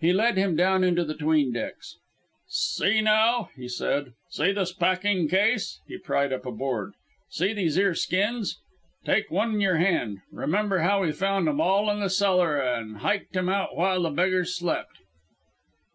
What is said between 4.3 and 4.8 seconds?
"See this